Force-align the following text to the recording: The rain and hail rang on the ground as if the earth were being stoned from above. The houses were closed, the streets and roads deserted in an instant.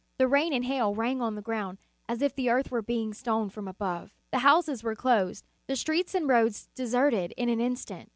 The 0.17 0.27
rain 0.27 0.51
and 0.51 0.65
hail 0.65 0.95
rang 0.95 1.21
on 1.21 1.35
the 1.35 1.43
ground 1.43 1.77
as 2.09 2.23
if 2.23 2.33
the 2.33 2.49
earth 2.49 2.71
were 2.71 2.81
being 2.81 3.13
stoned 3.13 3.53
from 3.53 3.67
above. 3.67 4.15
The 4.31 4.39
houses 4.39 4.81
were 4.83 4.95
closed, 4.95 5.45
the 5.67 5.75
streets 5.75 6.15
and 6.15 6.27
roads 6.27 6.69
deserted 6.73 7.35
in 7.37 7.49
an 7.49 7.59
instant. 7.59 8.09